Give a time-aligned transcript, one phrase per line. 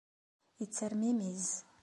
[0.59, 1.45] Yettermimiz.